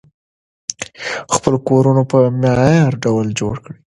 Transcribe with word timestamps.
خپل 1.35 1.53
کورونه 1.67 2.01
په 2.11 2.17
معیاري 2.41 2.97
ډول 3.03 3.27
جوړ 3.39 3.55
کړئ. 3.63 3.77